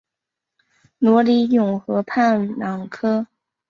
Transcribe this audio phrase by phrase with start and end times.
[0.97, 3.27] 罗尼永河畔朗科。